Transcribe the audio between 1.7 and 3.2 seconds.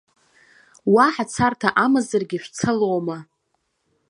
амазаргьы шәцалома.